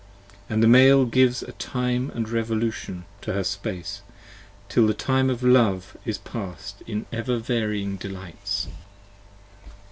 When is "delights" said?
7.97-8.67